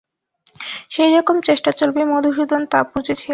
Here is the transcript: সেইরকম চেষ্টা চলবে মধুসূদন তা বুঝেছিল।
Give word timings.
সেইরকম 0.89 1.37
চেষ্টা 1.47 1.71
চলবে 1.79 2.01
মধুসূদন 2.11 2.61
তা 2.71 2.79
বুঝেছিল। 2.91 3.29